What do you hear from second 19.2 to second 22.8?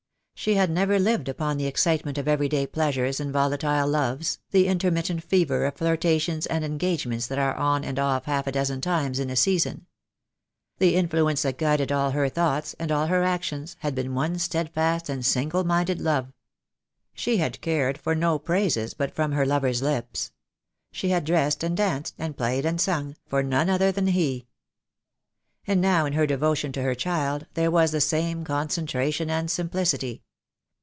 her lover's lips; she had dressed and danced, and played